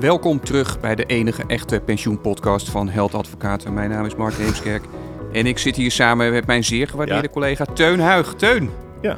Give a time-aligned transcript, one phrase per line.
[0.00, 3.74] Welkom terug bij de enige echte pensioenpodcast van Held Advocaten.
[3.74, 4.84] Mijn naam is Mark Heemskerk
[5.32, 7.32] en ik zit hier samen met mijn zeer gewaardeerde Ja.
[7.32, 8.34] collega Teun Huig.
[8.34, 8.70] Teun,
[9.02, 9.16] Ja,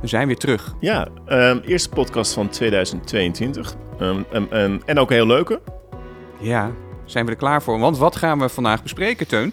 [0.00, 0.74] we zijn weer terug.
[0.80, 3.74] ja ehm, eerste podcast van 2022.
[3.98, 5.60] Ehm, ehm, en ook een heel leuke.
[6.38, 6.70] Ja,
[7.04, 7.78] zijn we er klaar voor?
[7.78, 9.52] Want wat gaan we vandaag bespreken, Teun?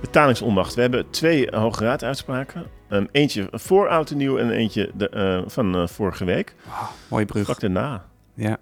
[0.00, 0.74] Betalingsonmacht.
[0.74, 2.66] We hebben twee Hoge Raad uitspraken.
[3.12, 6.54] Eentje voor oud en nieuw en eentje de, eh, van eh, vorige week.
[7.08, 7.44] Mooie brug.
[7.44, 8.04] Vlak daarna.
[8.34, 8.56] Ja,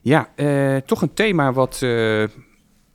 [0.00, 2.22] ja eh, toch een thema wat eh,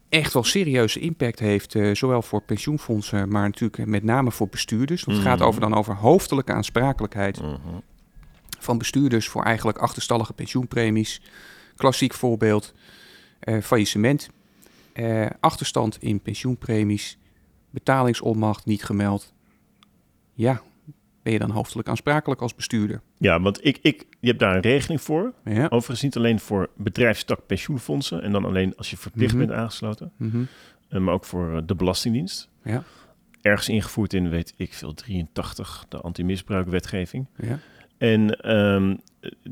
[0.09, 1.76] echt wel serieuze impact heeft.
[1.76, 5.04] eh, zowel voor pensioenfondsen, maar natuurlijk met name voor bestuurders.
[5.04, 5.48] Want het gaat Mhm.
[5.48, 7.55] over dan over hoofdelijke aansprakelijkheid Mhm.
[8.59, 11.22] van bestuurders voor eigenlijk achterstallige pensioenpremies.
[11.76, 12.73] Klassiek voorbeeld,
[13.62, 14.30] faillissement,
[15.40, 17.17] achterstand in pensioenpremies,
[17.70, 19.34] betalingsonmacht niet gemeld.
[20.34, 20.62] Ja,
[21.25, 23.02] ben je dan hoofdelijk aansprakelijk als bestuurder?
[23.17, 25.33] Ja, want ik, ik, je hebt daar een regeling voor.
[25.45, 25.63] Ja.
[25.66, 28.22] Overigens niet alleen voor bedrijfstak pensioenfondsen.
[28.22, 29.45] En dan alleen als je verplicht Mhm.
[29.45, 30.11] bent aangesloten.
[30.17, 30.44] Mhm.
[30.89, 32.50] eh, maar ook voor eh, de Belastingdienst.
[32.63, 32.83] Ja.
[33.41, 37.25] Ergens ingevoerd in, weet ik veel, 83, de antimisbruikwetgeving.
[37.38, 37.59] Ja.
[37.97, 38.95] En ehm,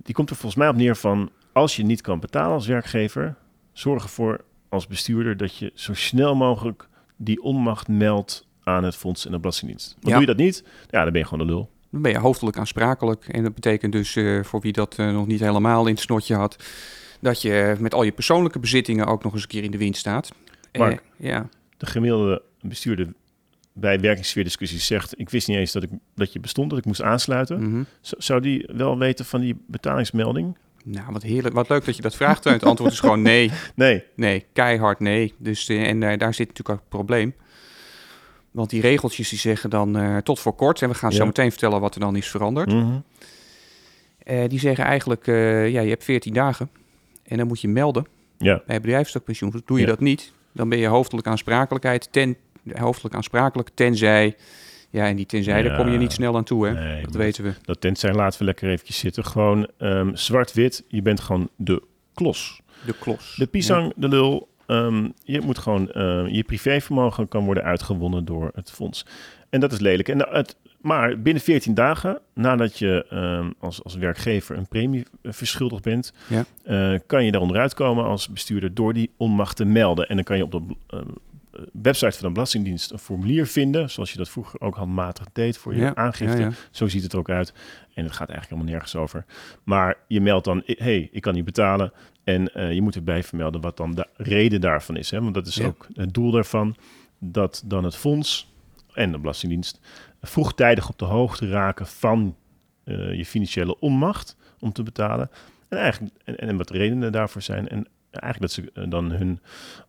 [0.04, 1.30] die komt er volgens mij op neer van...
[1.52, 3.36] als je niet kan betalen als werkgever...
[3.72, 6.88] zorg ervoor als bestuurder dat je zo snel mogelijk...
[7.18, 9.96] die onmacht meldt aan het fonds en de Belastingdienst.
[10.00, 10.12] Ja.
[10.12, 11.70] doe je dat niet, ja, dan ben je gewoon de lul.
[11.90, 13.28] Dan ben je hoofdelijk aansprakelijk.
[13.28, 16.36] En dat betekent dus, eh, voor wie dat eh, nog niet helemaal in het snotje
[16.36, 16.64] had,
[17.20, 19.98] dat je met al je persoonlijke bezittingen ook nog eens een keer in de wind
[19.98, 20.32] staat.
[20.72, 21.04] Eh, Mark.
[21.18, 23.14] ja, De gemiddelde bestuurder
[23.74, 25.20] bij werkingssfeerdiscussies zegt...
[25.20, 27.70] ik wist niet eens dat, ik, dat je bestond, dat ik moest aansluiten.
[27.70, 27.84] mhm.
[28.02, 30.58] Zou die wel weten van die betalingsmelding?
[30.86, 31.56] nou wat heerlijk.
[31.56, 32.44] Wat leuk dat je dat vraagt.
[32.44, 33.52] Het antwoord is gewoon nee.
[33.76, 34.04] Nee.
[34.16, 35.34] Nee, keihard nee.
[35.38, 37.34] Dus, en daar zit natuurlijk ook het probleem.
[38.54, 41.50] Want die regeltjes die zeggen dan eh, tot voor kort, en we gaan zo meteen
[41.50, 42.72] vertellen wat er dan is veranderd.
[42.74, 42.98] Mhm.
[44.24, 46.70] Eh, die zeggen eigenlijk, eh, ja, je hebt 14 dagen
[47.24, 48.06] en dan moet je melden
[48.38, 48.62] Ja.
[48.68, 49.50] bij bedrijfstakpensioen.
[49.52, 49.90] Dus doe je Ja.
[49.90, 52.38] dat niet, dan ben je hoofdelijk aansprakelijkheid ten,
[52.74, 54.36] hoofdelijk aansprakelijk, tenzij,
[54.90, 56.74] ja, en die tenzij, daar kom je niet snel aan toe, hè?
[56.74, 57.54] Nee, dat weten we.
[57.62, 59.26] Dat tenzij laten we lekker eventjes zitten.
[59.26, 60.84] Gewoon ehm, zwart-wit.
[60.88, 61.84] Je bent gewoon de
[62.14, 62.62] klos.
[62.86, 63.36] De klos.
[63.38, 64.48] De pisang, de lul.
[64.66, 65.92] Ehm, je moet gewoon...
[65.92, 69.06] ehm, je privévermogen kan worden uitgewonnen door het fonds.
[69.50, 70.10] En dat is lelijk.
[70.10, 75.32] En het, maar binnen 14 dagen nadat je ehm, als, als werkgever een premie eh,
[75.32, 76.14] verschuldigd bent...
[76.28, 76.46] Ja.
[76.64, 80.08] eh, kan je daar onderuit komen als bestuurder door die onmacht te melden.
[80.10, 81.00] En dan kan je op de eh,
[81.72, 83.90] website van de Belastingdienst een formulier vinden...
[83.90, 86.38] zoals je dat vroeger ook handmatig deed voor je Ja, aangifte.
[86.38, 86.52] ja, ja.
[86.72, 87.54] Zo ziet het er ook uit.
[87.94, 89.26] En het gaat eigenlijk helemaal nergens over.
[89.64, 91.92] Maar je meldt dan, hé, hey, ik kan niet betalen.
[92.24, 95.12] En eh, je moet erbij vermelden wat dan de reden daarvan is.
[95.12, 95.22] Hè?
[95.22, 95.66] Want dat is Ja.
[95.66, 96.76] ook het doel daarvan.
[97.20, 98.52] Dat dan het fonds
[98.94, 99.80] en de Belastingdienst
[100.22, 102.36] vroegtijdig op de hoogte raken van
[102.84, 105.30] eh, je financiële onmacht om te betalen.
[105.70, 107.70] En, eigenlijk, en, en wat de redenen daarvoor zijn.
[107.70, 109.40] En eigenlijk dat ze eh, dan hun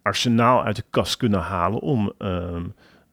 [0.02, 2.64] arsenaal uit de kast kunnen halen om ehm,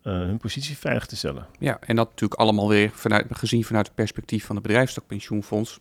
[0.01, 1.45] eh, hun positie veilig te stellen.
[1.59, 5.79] Ja, en dat natuurlijk allemaal weer vanuit, gezien vanuit het perspectief van het bedrijfstakpensioenfonds.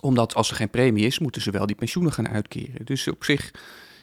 [0.00, 2.84] Omdat als er geen premie is, moeten ze wel die pensioenen gaan uitkeren.
[2.84, 3.50] Dus op zich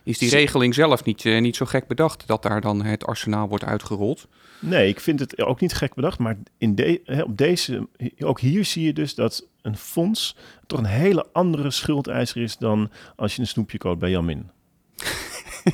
[0.04, 3.48] is die regeling zelf niet, eh, niet zo gek bedacht dat daar dan het arsenaal
[3.48, 4.28] wordt uitgerold.
[4.60, 7.88] Nee, ik vind het ook niet gek bedacht, maar in de, hè, op deze,
[8.20, 10.36] ook hier zie je dus dat een fonds
[10.68, 14.50] toch een hele andere schuldeiser is dan als je een snoepje koopt bij Jamin.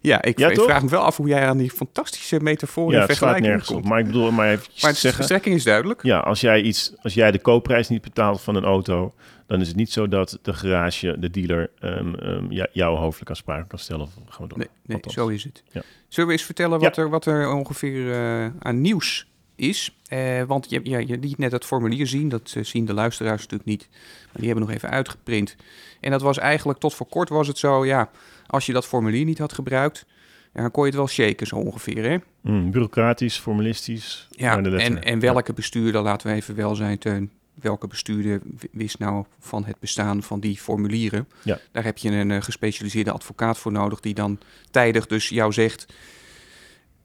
[0.00, 0.64] Ja, ik, Ja, ik toch?
[0.64, 3.84] vraag me wel af hoe jij aan die fantastische metafoor ja, vergelijking nergens op.
[3.84, 6.02] Maar ik bedoel maar even Maar de strekking is duidelijk.
[6.02, 9.14] ja, als jij iets, als jij de koopprijs niet betaalt van een auto,
[9.46, 13.30] dan is het niet zo dat de garage, de dealer, ehm, ehm, ja, jou hoofdelijk
[13.30, 14.02] aansprakelijk kan stellen.
[14.02, 14.58] Of gaan we door.
[14.58, 15.62] Nee, nee zo is het.
[15.72, 15.82] Ja.
[16.08, 19.26] Zullen we eens vertellen wat, er, wat er ongeveer eh, aan nieuws
[19.60, 19.96] is?
[20.06, 23.40] Eh, want je, ja, je liet net het formulier zien, dat eh, zien de luisteraars
[23.40, 23.88] natuurlijk niet.
[24.24, 25.56] Maar die hebben nog even uitgeprint.
[26.00, 28.10] En dat was eigenlijk, tot voor kort was het zo, ja,
[28.46, 30.06] als je dat formulier niet had gebruikt,
[30.54, 32.16] ja, dan kon je het wel shaken zo ongeveer, hè?
[32.40, 34.28] Mm, bureaucratisch, formalistisch.
[34.30, 38.40] Ja, en, en welke bestuurder, laten we even wel zijn, Teun, welke bestuurder
[38.72, 41.28] wist nou van het bestaan van die formulieren?
[41.42, 41.58] Ja.
[41.72, 44.38] Daar heb je een eh, gespecialiseerde advocaat voor nodig die dan
[44.70, 45.86] tijdig dus jou zegt...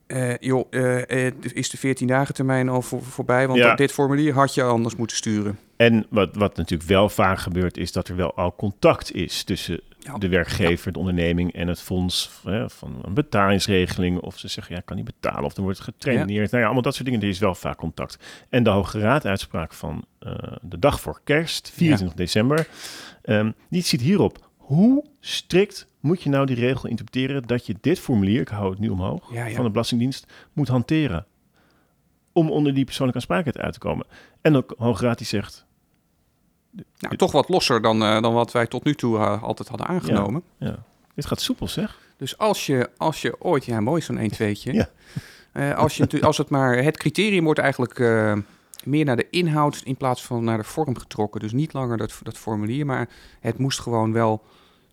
[0.06, 3.46] eh, joh, eh, eh, is de 14 dagen termijn al voor, voorbij?
[3.46, 3.74] Want Ja.
[3.74, 5.58] dit formulier had je anders moeten sturen.
[5.76, 9.80] En wat, wat natuurlijk wel vaak gebeurt, is dat er wel al contact is tussen
[9.98, 10.18] Ja.
[10.18, 14.20] de werkgever, de onderneming en het fonds hè, van een betalingsregeling.
[14.20, 15.44] Of ze zeggen, ja, kan niet betalen.
[15.44, 16.50] Of er wordt getraineerd.
[16.50, 17.20] Nou ja, allemaal dat soort dingen.
[17.22, 18.18] Er is wel vaak contact.
[18.48, 20.04] En de Hoge Raad uitspraak van
[20.60, 22.68] de dag voor kerst, 24 december,
[23.22, 24.48] ehm, die ziet hierop.
[24.56, 28.78] Hoe strikt moet je nou die regel interpreteren dat je dit formulier, ik hou het
[28.78, 29.54] nu omhoog, Ja, ja.
[29.54, 31.26] van de Belastingdienst, moet hanteren?
[32.32, 34.06] Om onder die persoonlijke aansprakelijkheid uit te komen.
[34.40, 35.66] En de Hoge Raad die zegt,
[36.98, 39.86] Nou, toch wat losser dan, uh, dan wat wij tot nu toe uh, altijd hadden
[39.86, 40.42] aangenomen.
[40.58, 40.78] Ja,
[41.14, 41.98] Dit gaat soepel, zeg.
[42.16, 44.88] Dus als je, als je ooit, ja, mooi zo'n 1 2 ja.
[45.52, 47.98] uh, als, je, als het maar, het criterium wordt eigenlijk
[48.84, 51.40] meer naar de inhoud in plaats van naar de vorm getrokken.
[51.40, 53.08] Dus niet langer dat, dat formulier, maar
[53.40, 54.44] het moest gewoon wel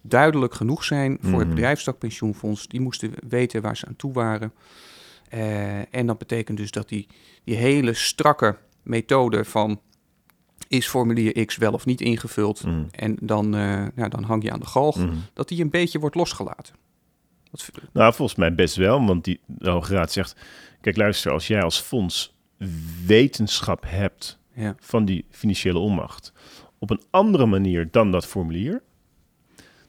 [0.04, 1.56] duidelijk genoeg zijn voor het mhm.
[1.56, 2.68] bedrijfstakpensioenfonds.
[2.68, 4.54] Die moesten weten waar ze aan toe waren.
[5.34, 7.08] Uh, en dat betekent dus dat die,
[7.44, 9.80] die hele strakke methode van
[10.68, 12.84] is formulier X wel of niet ingevuld mhm.
[12.92, 15.16] en dan, uh, ja, dan hang je aan de galg, mhm.
[15.34, 16.76] dat die een beetje wordt losgelaten.
[17.92, 20.36] Nou, volgens mij best wel, want die, de Hoge Raad zegt,
[20.82, 22.36] kijk luister, als jij als fonds
[23.06, 24.76] wetenschap hebt ja.
[24.80, 26.34] van die financiële onmacht
[26.84, 28.82] op een andere manier dan dat formulier,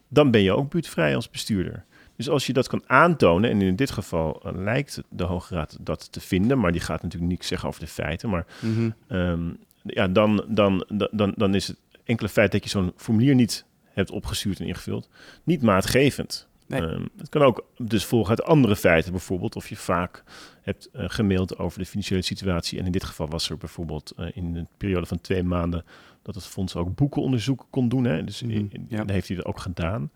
[0.07, 1.85] dan ben je ook buurtvrij als bestuurder.
[2.15, 5.77] Dus als je dat kan aantonen, en in dit geval eh, lijkt de Hoge Raad
[5.81, 8.89] dat te vinden, maar die gaat natuurlijk niets zeggen over de feiten, maar mhm.
[9.07, 9.49] ehm,
[9.81, 14.11] ja, dan, dan, dan, dan is het enkele feit dat je zo'n formulier niet hebt
[14.11, 15.09] opgestuurd en ingevuld,
[15.43, 16.47] niet maatgevend.
[16.67, 20.23] Ehm, het kan ook dus volgen uit andere feiten, bijvoorbeeld of je vaak
[20.61, 22.79] hebt uh, gemaild over de financiële situatie.
[22.79, 25.85] En in dit geval was er bijvoorbeeld uh, in een periode van twee maanden
[26.21, 28.03] dat het fonds ook boekenonderzoek kon doen.
[28.03, 28.23] Hè?
[28.23, 29.03] Dus mm, ja.
[29.05, 30.11] heeft hij dat ook gedaan.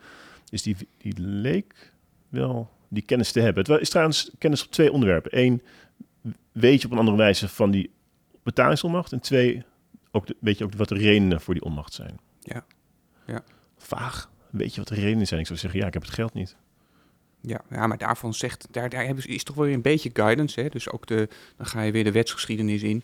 [0.46, 1.94] Dus die, die leek
[2.30, 3.72] wel die kennis te hebben.
[3.72, 5.40] Het is trouwens kennis op twee onderwerpen.
[5.40, 5.62] Eén,
[6.52, 7.92] weet je op een andere wijze van die
[8.44, 9.12] betalingsonmacht.
[9.12, 9.64] En twee,
[10.12, 12.20] ook weet je ook wat de redenen voor die onmacht zijn.
[12.40, 12.66] Ja.
[13.28, 13.44] ja.
[13.78, 14.30] Vaag.
[14.50, 15.40] Weet je wat de redenen zijn?
[15.40, 16.56] Ik zou zeggen, ja, ik heb het geld niet.
[17.42, 20.62] Ja, ja, maar daarvan zegt, daar, daar hebben, is toch wel weer een beetje guidance.
[20.62, 20.70] Hè?
[20.70, 23.04] Dus ook de, dan ga je weer de wetsgeschiedenis in.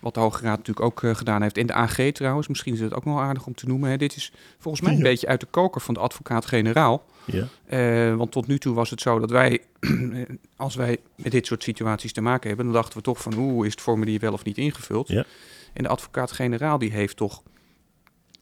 [0.00, 1.58] Wat de Hoge Raad natuurlijk ook uh, gedaan heeft.
[1.58, 3.90] En de AG trouwens, misschien is het ook nog aardig om te noemen.
[3.90, 3.96] Hè?
[3.96, 7.04] Dit is volgens mij een beetje uit de koker van de advocaat-generaal.
[7.24, 7.48] Ja.
[7.70, 9.60] Uh, want tot nu toe was het zo dat wij,
[10.56, 13.66] als wij met dit soort situaties te maken hebben, dan dachten we toch van, hoe
[13.66, 15.08] is het formulier wel of niet ingevuld?
[15.08, 15.24] Ja.
[15.72, 17.42] En de advocaat-generaal die heeft toch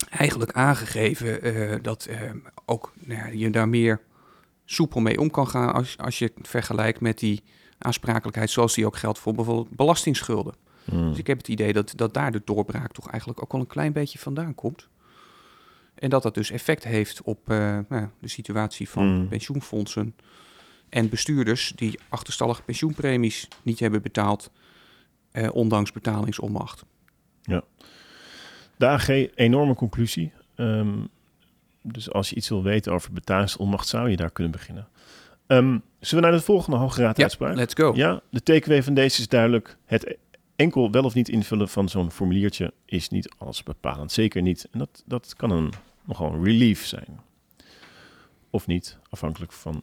[0.08, 2.08] eigenlijk aangegeven uh, dat
[2.64, 4.00] ook nou ja, je daar meer
[4.64, 7.42] soepel mee om kan gaan als, als je het vergelijkt met die
[7.78, 10.54] aansprakelijkheid zoals die ook geldt voor bijvoorbeeld belastingsschulden.
[10.84, 11.08] Hmm.
[11.08, 13.66] Dus ik heb het idee dat, dat daar de doorbraak toch eigenlijk ook wel een
[13.66, 14.88] klein beetje vandaan komt.
[15.94, 19.28] En dat dat dus effect heeft op uh, nou, de situatie van hmm.
[19.28, 20.14] pensioenfondsen
[20.88, 24.50] en bestuurders die achterstallige pensioenpremies niet hebben betaald,
[25.30, 26.84] eh, ondanks betalingsonmacht.
[27.42, 27.64] Ja.
[28.76, 30.32] De AG, enorme conclusie.
[30.56, 31.08] Um,
[31.82, 34.88] dus als je iets wil weten over betalingsonmacht, zou je daar kunnen beginnen.
[35.46, 37.50] Um, zullen we naar de volgende Hoge Raad uitspraak?
[37.50, 37.92] Ja, let's go.
[37.94, 39.76] Ja, de TKW van deze is duidelijk.
[39.84, 40.16] Het
[40.56, 44.12] enkel wel of niet invullen van zo'n formuliertje is niet alles bepalend.
[44.12, 44.68] Zeker niet.
[44.70, 45.72] En dat, dat kan een,
[46.04, 47.20] nogal een relief zijn.
[48.50, 49.82] Of niet, afhankelijk van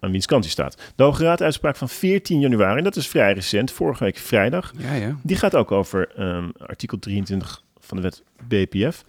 [0.00, 0.92] aan wiens kant hij staat.
[0.96, 4.72] De Hoge Raad uitspraak van 14 januari, en dat is vrij recent, vorige week vrijdag.
[4.78, 5.16] Ja, ja.
[5.22, 9.04] Die gaat ook over um, artikel 23 van de wet BPF.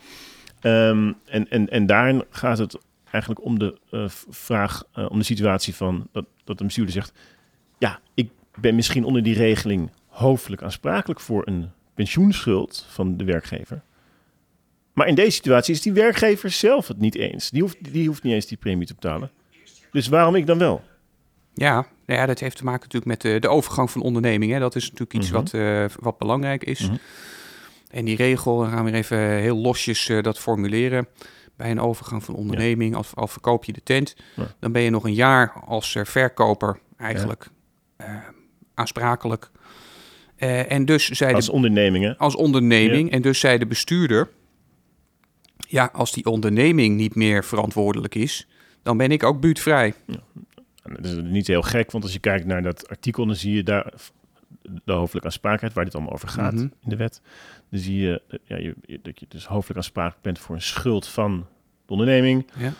[0.62, 2.78] Um, en, en, en daarin gaat het
[3.12, 7.13] eigenlijk om de uh, vraag, uh, om de situatie van dat, dat de bestuurder zegt:
[7.78, 8.30] Ja, ik
[8.60, 13.81] ben misschien onder die regeling hoofdelijk aansprakelijk voor een pensioenschuld van de werkgever.
[14.94, 17.50] Maar in deze situatie is die werkgever zelf het niet eens.
[17.50, 19.31] Die hoeft, die hoeft niet eens die premie te betalen.
[19.92, 20.84] Dus waarom ik dan wel?
[21.54, 21.74] Ja,
[22.06, 24.51] nou ja dat heeft te maken natuurlijk met de, de overgang van onderneming.
[24.51, 24.60] Hè.
[24.60, 25.44] Dat is natuurlijk iets mm -hmm.
[25.44, 26.81] wat, uh, wat belangrijk is.
[26.81, 27.00] Mm -hmm.
[27.92, 31.08] En die regel, dan gaan we even heel losjes uh, dat formuleren.
[31.56, 32.98] Bij een overgang van onderneming, ja.
[32.98, 34.56] als, al verkoop je de tent, ja.
[34.60, 37.50] dan ben je nog een jaar als uh, verkoper eigenlijk
[38.01, 38.08] uh,
[38.74, 39.51] aansprakelijk.
[40.38, 42.18] en dus zei als de, onderneming, hè?
[42.18, 43.12] Als onderneming.
[43.12, 44.30] En dus zei de bestuurder,
[45.68, 48.48] ja, als die onderneming niet meer verantwoordelijk is,
[48.84, 49.94] dan ben ik ook buurtvrij.
[50.84, 53.63] Dat is niet heel gek, want als je kijkt naar dat artikel, dan zie je
[53.63, 53.94] daar
[54.62, 56.74] de hoofdelijke aansprakelijkheid, waar dit allemaal over gaat mm -hmm.
[56.84, 57.22] in de wet.
[57.70, 61.48] Dan zie je, ja, je, dat je dus hoofdelijk aansprakelijk bent voor een schuld van
[61.86, 62.48] de onderneming.
[62.58, 62.74] Ja.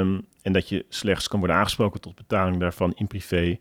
[0.00, 3.58] Um, en dat je slechts kan worden aangesproken tot betaling daarvan in privé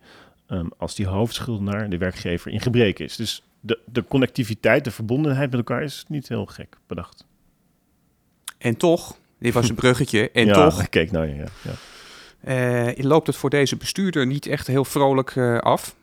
[0.48, 3.16] um, als die hoofdschuldenaar, de werkgever, in gebrek is.
[3.16, 7.26] Dus de, de connectiviteit, de verbondenheid met elkaar is niet heel gek bedacht.
[8.58, 10.90] En toch, dit was een bruggetje, en ja, toch...
[10.90, 11.46] kijk nou, ja.
[11.62, 11.74] ja.
[12.46, 15.96] Uh, loopt het voor deze bestuurder niet echt heel vrolijk uh, af.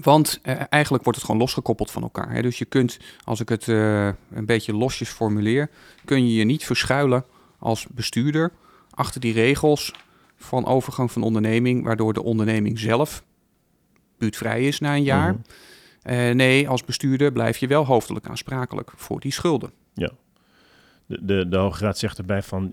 [0.00, 2.32] Want uh, eigenlijk wordt het gewoon losgekoppeld van elkaar.
[2.32, 2.42] Hè?
[2.42, 5.70] Dus je kunt, als ik het uh, een beetje losjes formuleer,
[6.04, 7.24] kun je je niet verschuilen
[7.58, 8.52] als bestuurder
[8.90, 9.92] achter die regels
[10.36, 13.24] van overgang van onderneming, waardoor de onderneming zelf
[14.18, 15.32] buurtvrij is na een jaar.
[15.32, 15.42] Mm
[16.02, 16.14] -hmm.
[16.14, 19.70] uh, nee, als bestuurder blijf je wel hoofdelijk aansprakelijk voor die schulden.
[19.94, 20.10] Ja,
[21.06, 22.72] de, de, de Hoge Raad zegt erbij van,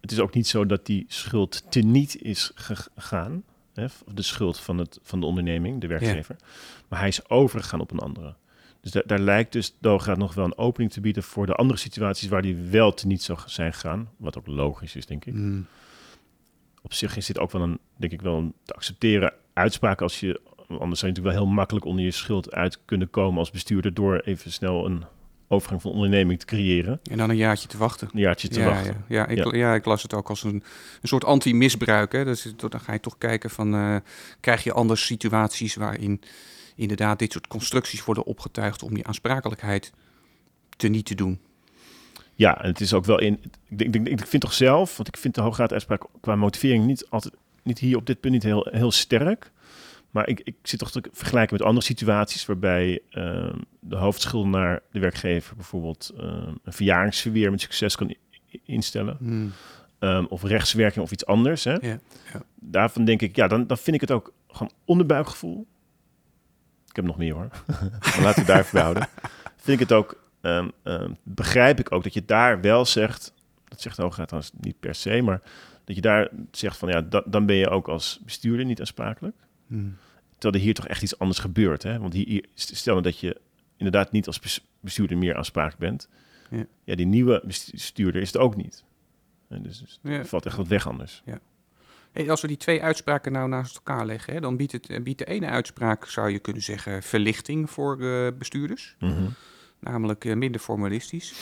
[0.00, 3.44] het is ook niet zo dat die schuld teniet is gegaan
[4.14, 6.36] de schuld van, het, van de onderneming, de werkgever.
[6.38, 6.46] Ja.
[6.88, 8.34] Maar hij is overgegaan op een andere.
[8.80, 11.78] Dus da- daar lijkt dus Raad nog wel een opening te bieden voor de andere
[11.78, 14.10] situaties waar die wel te niet zou zijn gegaan.
[14.16, 15.34] Wat ook logisch is, denk ik.
[15.34, 15.66] Mm.
[16.82, 20.20] Op zich is dit ook wel een, denk ik wel, een te accepteren uitspraak als
[20.20, 23.50] je, anders zou je natuurlijk wel heel makkelijk onder je schuld uit kunnen komen als
[23.50, 25.04] bestuurder door even snel een
[25.48, 27.00] overgang van onderneming te creëren.
[27.10, 28.08] En dan een jaartje te wachten.
[28.12, 29.04] Een jaartje te ja, wachten.
[29.08, 29.74] Ja, ja, ik, ja.
[29.74, 30.62] ik las het ook als een,
[31.00, 32.12] een soort anti-misbruik.
[32.12, 32.24] Hè.
[32.24, 33.96] Dus dan ga je toch kijken van, eh,
[34.40, 36.20] krijg je anders situaties waarin
[36.76, 39.92] inderdaad dit soort constructies worden opgetuigd om die aansprakelijkheid
[40.76, 41.40] te niet te doen.
[42.34, 43.40] Ja, en het is ook wel in.
[43.68, 46.36] Ik, denk, ik, ik vind toch zelf, want ik vind de Hoge Raad uitspraak qua
[46.36, 49.50] motivering niet altijd, niet hier op dit punt niet heel, heel sterk.
[50.10, 54.98] Maar ik, ik zit toch te vergelijken met andere situaties waarbij uh, de hoofdschuldenaar de
[54.98, 56.22] werkgever bijvoorbeeld uh,
[56.62, 58.14] een verjaringsverweer met succes kan
[58.64, 59.16] instellen.
[59.18, 59.52] Hmm.
[60.00, 61.64] Um, of rechtswerking of iets anders.
[61.64, 61.72] Hè?
[61.72, 61.98] Ja,
[62.32, 62.42] ja.
[62.54, 65.66] Daarvan denk ik, ja, dan, dan vind ik het ook gewoon onderbuikgevoel.
[66.88, 67.48] Ik heb nog meer hoor.
[68.14, 69.08] maar laten we daar even houden.
[69.56, 73.32] Vind ik het ook, um, um, begrijp ik ook dat je daar wel zegt,
[73.64, 75.40] dat zegt de Hoge Raad trouwens niet per se, maar
[75.84, 79.36] dat je daar zegt van ja, da, dan ben je ook als bestuurder niet aansprakelijk.
[79.68, 79.96] Hmm.
[80.38, 81.82] Terwijl er hier toch echt iets anders gebeurt.
[81.82, 81.98] Hè?
[81.98, 83.40] Want hier, stel dat je
[83.76, 86.08] inderdaad niet als bestuurder meer aansprakelijk bent.
[86.50, 86.66] Ja.
[86.84, 88.84] ja, die nieuwe bestuurder is het ook niet.
[89.48, 90.10] En dus, dus Ja.
[90.10, 91.22] er valt echt wat weg anders.
[92.12, 95.02] Hey, als we die twee uitspraken nou naast elkaar leggen, hè, dan biedt, het, eh,
[95.02, 98.96] biedt de ene uitspraak, zou je kunnen zeggen, verlichting voor eh, bestuurders.
[98.98, 99.26] Mhm.
[99.80, 101.34] namelijk eh, minder formalistisch.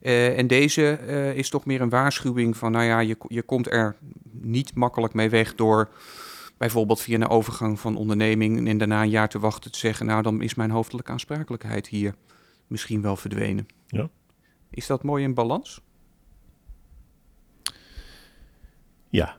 [0.00, 0.98] En deze
[1.36, 3.96] is toch meer een waarschuwing van, nou ja, je, je komt er
[4.30, 5.88] niet makkelijk mee weg door
[6.60, 10.22] bijvoorbeeld via een overgang van onderneming en daarna een jaar te wachten te zeggen, nou
[10.22, 12.14] dan is mijn hoofdelijke aansprakelijkheid hier
[12.66, 13.68] misschien wel verdwenen.
[13.86, 14.08] Ja.
[14.70, 15.80] Is dat mooi in balans?
[19.08, 19.36] Ja.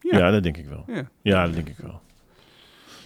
[0.00, 0.18] Ja.
[0.18, 0.30] ja.
[0.30, 0.84] dat denk ik wel.
[0.86, 1.08] Ja.
[1.22, 2.00] Ja, dat denk ik wel.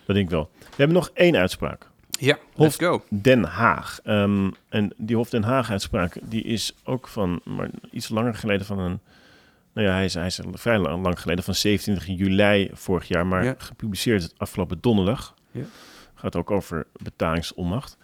[0.06, 0.50] Dat denk ik wel.
[0.58, 1.90] We hebben nog één uitspraak.
[2.10, 3.04] Ja, Hof- let's go.
[3.08, 4.00] Den Haag.
[4.04, 8.66] Ehm, en die Hof Den Haag uitspraak, die is ook van, maar iets langer geleden
[8.66, 9.00] van een,
[9.72, 13.26] nou ja, hij is, hij is vrij lang, lang geleden, van 27 juli vorig jaar,
[13.26, 13.54] maar Ja.
[13.58, 15.34] gepubliceerd afgelopen donderdag.
[15.50, 15.64] Ja.
[16.14, 17.96] Gaat ook over betalingsonmacht.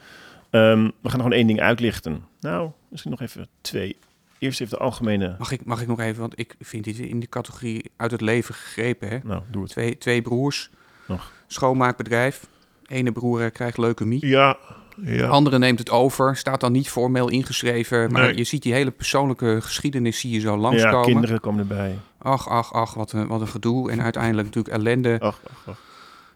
[0.51, 2.25] Ehm, we gaan gewoon één ding uitlichten.
[2.41, 3.97] Nou, misschien nog even twee.
[4.39, 7.21] Eerst even de algemene, Mag ik, mag ik nog even, want ik vind dit in
[7.21, 9.09] de categorie uit het leven gegrepen.
[9.09, 9.19] Hè?
[9.23, 9.71] nou, doe het.
[9.71, 10.71] Twee, twee broers,
[11.09, 11.33] Nog.
[11.47, 12.47] schoonmaakbedrijf.
[12.87, 14.27] Ene broer eh, krijgt leukemie.
[14.27, 14.57] Ja,
[15.05, 15.27] ja.
[15.29, 18.13] andere neemt het over, staat dan niet formeel ingeschreven.
[18.13, 18.37] Maar Nee.
[18.37, 21.05] je ziet die hele persoonlijke geschiedenis zie je zo Ja, langskomen.
[21.05, 21.99] kinderen komen erbij.
[22.19, 23.91] Ach, ach, ach, wat een, wat een gedoe.
[23.91, 25.17] En uiteindelijk natuurlijk ellende.
[25.21, 25.79] Ach, ach, ach.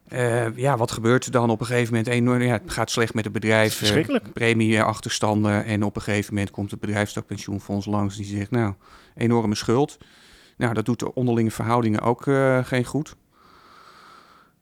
[0.09, 2.11] Eh, ja, wat gebeurt er dan op een gegeven moment?
[2.13, 3.71] Enorm, ja, het gaat slecht met het bedrijf.
[3.73, 4.33] eh, Verschrikkelijk.
[4.33, 5.65] premieachterstanden.
[5.65, 8.17] En op een gegeven moment komt het bedrijfstakpensioenfonds langs.
[8.17, 8.73] Die zegt, nou,
[9.17, 9.99] enorme schuld.
[10.57, 13.17] Nou, dat doet de onderlinge verhoudingen ook eh, geen goed.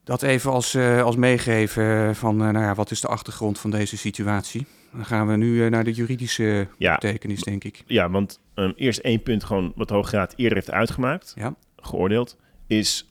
[0.04, 3.70] Dat even als, eh, als meegeven van, eh, nou ja, wat is de achtergrond van
[3.70, 4.66] deze situatie?
[4.92, 7.82] Dan gaan we nu eh, naar de juridische Ja, betekenis, denk ik.
[7.86, 11.54] Ja, want ehm, eerst één punt gewoon wat de Hoge Raad eerder heeft uitgemaakt, Ja.
[11.76, 13.08] geoordeeld, is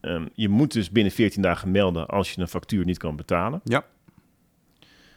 [0.00, 3.60] ehm, je moet dus binnen 14 dagen melden als je een factuur niet kan betalen.
[3.64, 3.84] Ja.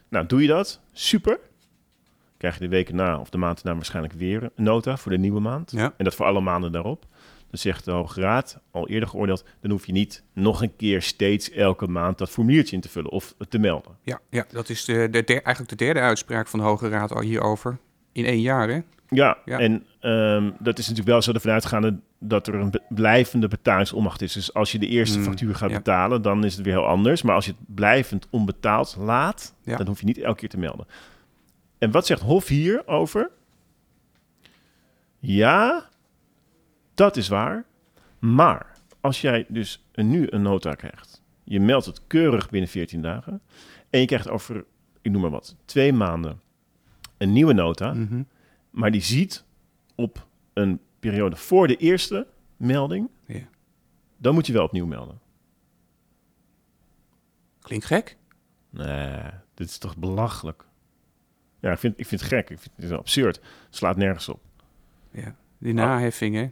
[0.09, 0.79] Nou, doe je dat?
[0.91, 1.39] Super.
[2.37, 5.17] Krijg je de weken na of de maand na waarschijnlijk weer een nota voor de
[5.17, 5.71] nieuwe maand.
[5.71, 5.93] Ja.
[5.97, 7.05] En dat voor alle maanden daarop.
[7.55, 11.01] Dan zegt de Hoge Raad, al eerder geoordeeld, dan hoef je niet nog een keer
[11.01, 13.97] steeds elke maand dat formuliertje in te vullen of te melden.
[14.03, 17.21] Ja, ja dat is de, de eigenlijk de derde uitspraak van de Hoge Raad al
[17.21, 17.77] hierover.
[18.11, 18.79] In één jaar, hè?
[19.09, 19.59] Ja, Ja.
[19.59, 24.33] en ehm, dat is natuurlijk wel zo ervan uitgaande dat er een blijvende betalingsonmacht is.
[24.33, 25.75] Dus als je de eerste Mm, factuur gaat ja.
[25.75, 27.21] betalen, dan is het weer heel anders.
[27.21, 29.77] Maar als je het blijvend onbetaald laat, Ja.
[29.77, 30.87] dan hoef je niet elke keer te melden.
[31.77, 33.29] En wat zegt Hof hier over?
[35.19, 35.89] Ja,
[36.95, 37.65] dat is waar.
[38.19, 43.41] Maar als jij dus nu een nota krijgt, je meldt het keurig binnen 14 dagen,
[43.89, 44.65] en je krijgt over,
[45.01, 46.41] ik noem maar wat, twee maanden
[47.17, 48.23] een nieuwe nota, Mhm.
[48.69, 49.43] maar die ziet
[49.95, 53.47] op een periode voor de eerste melding, Ja.
[54.17, 55.19] dan moet je wel opnieuw melden.
[57.61, 58.17] Klinkt gek?
[58.69, 59.21] Nee,
[59.53, 60.65] dit is toch belachelijk.
[61.59, 62.49] Ja, ik vind, ik vind het gek.
[62.49, 63.35] Ik vind het absurd.
[63.35, 64.41] Het slaat nergens op.
[65.11, 65.35] Ja.
[65.57, 66.49] Die naheffing, hè?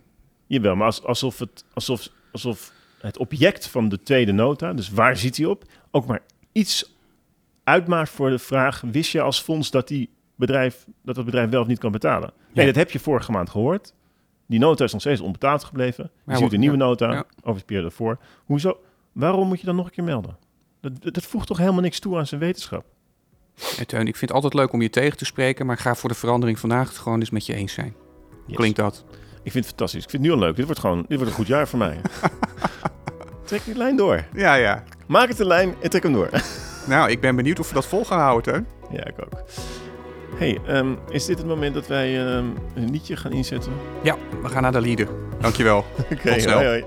[0.47, 5.17] Jawel, maar als, alsof, het, alsof, alsof het object van de tweede nota, dus waar
[5.17, 6.21] zit hij op, ook maar
[6.51, 6.95] iets
[7.63, 11.61] uitmaakt voor de vraag: wist je als fonds dat die bedrijf, dat het bedrijf wel
[11.61, 12.33] of niet kan betalen?
[12.53, 13.93] Nee, dat heb je vorige maand gehoord.
[14.45, 16.11] Die nota is nog steeds onbetaald gebleven.
[16.25, 17.23] Je ziet een nieuwe nota ja.
[17.43, 18.19] over de periode voor.
[18.45, 18.77] Hoezo?
[19.11, 20.37] Waarom moet je dan nog een keer melden?
[20.81, 22.85] Dat, dat, voegt toch helemaal niks toe aan zijn wetenschap?
[23.77, 25.95] En Teun, ik vind het altijd leuk om je tegen te spreken, maar ik ga
[25.95, 27.93] voor de verandering vandaag het gewoon eens met je eens zijn.
[28.47, 28.55] Yes.
[28.55, 29.05] klinkt dat?
[29.43, 30.03] Ik vind het fantastisch.
[30.03, 30.55] Ik vind het nu al leuk.
[30.55, 32.01] Dit wordt gewoon dit wordt een goed jaar voor mij.
[33.45, 34.23] trek die lijn door.
[34.33, 34.83] Ja, ja.
[35.07, 36.29] Maak het een lijn en trek hem door.
[36.87, 38.59] Nou, ik ben benieuwd of we dat vol gaan houden, hè?
[38.95, 39.43] Ja, ik ook.
[40.35, 42.45] hey, ehm, is dit het moment dat wij ehm,
[42.75, 43.71] een liedje gaan inzetten?
[44.01, 45.07] Ja, we gaan naar de leader.
[45.39, 45.77] Dankjewel.
[46.11, 46.53] Oké, Tot snel.
[46.55, 46.83] hoi, hoi.